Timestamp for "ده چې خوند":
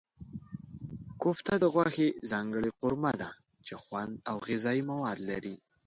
3.21-4.13